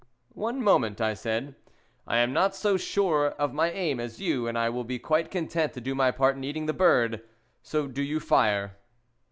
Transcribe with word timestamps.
"One 0.33 0.63
moment," 0.63 0.99
I 0.99 1.13
said. 1.13 1.53
"I 2.07 2.17
am 2.17 2.33
not 2.33 2.55
so 2.55 2.75
sure 2.75 3.27
of 3.37 3.53
my 3.53 3.69
aim 3.69 3.99
as 3.99 4.19
you, 4.19 4.47
and 4.47 4.57
I 4.57 4.67
will 4.67 4.83
be 4.83 4.97
quite 4.97 5.29
content 5.29 5.73
to 5.73 5.79
do 5.79 5.93
my 5.93 6.09
part 6.09 6.35
in 6.35 6.43
eating 6.43 6.65
the 6.65 6.73
bird. 6.73 7.21
So 7.61 7.85
do 7.85 8.01
you 8.01 8.19
fire." 8.19 8.77